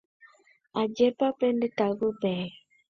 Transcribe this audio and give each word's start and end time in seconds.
Ajépa 0.81 1.27
pendetavy 1.39 2.07
peẽ. 2.21 2.45